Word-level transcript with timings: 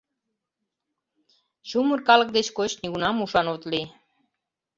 Чумыр 1.67 1.99
калык 2.07 2.29
деч 2.37 2.47
коч 2.57 2.71
нигунам 2.81 3.15
ушан 3.23 3.47
от 3.53 3.61
лий. 3.71 3.87